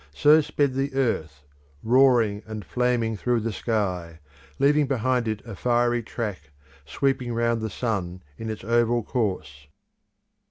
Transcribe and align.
So 0.15 0.41
sped 0.41 0.73
the 0.73 0.95
earth, 0.95 1.43
roaring 1.83 2.41
and 2.47 2.65
flaming 2.65 3.15
through 3.15 3.41
the 3.41 3.53
sky, 3.53 4.17
leaving 4.57 4.87
behind 4.87 5.27
it 5.27 5.45
a 5.45 5.55
fiery 5.55 6.01
track, 6.01 6.49
sweeping 6.87 7.35
round 7.35 7.61
the 7.61 7.69
sun 7.69 8.23
in 8.35 8.49
its 8.49 8.63
oval 8.63 9.03
course. 9.03 9.67